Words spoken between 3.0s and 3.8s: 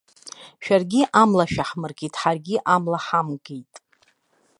ҳамгеит.